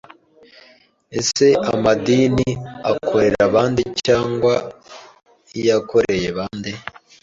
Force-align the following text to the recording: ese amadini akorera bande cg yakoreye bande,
ese 1.19 1.47
amadini 1.73 2.49
akorera 2.91 3.41
bande 3.53 3.83
cg 3.99 4.41
yakoreye 5.67 6.29
bande, 6.37 6.71